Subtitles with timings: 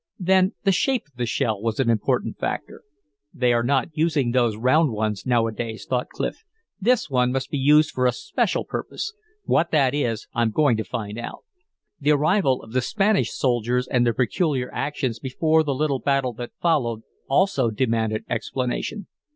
[0.17, 2.81] Then the shape of the shell was an important factor.
[3.35, 6.43] "They are not using those round ones nowadays," thought Clif.
[6.79, 9.13] "This one must be used for a special purpose.
[9.43, 11.43] What that is, I'm going to find out."
[11.99, 16.57] The arrival of the Spanish soldiers and their peculiar actions before the little battle that
[16.59, 19.05] followed also demanded explanation.